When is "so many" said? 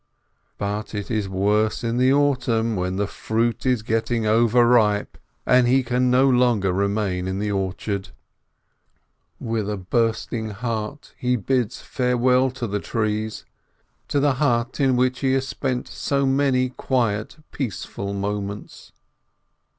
15.87-16.69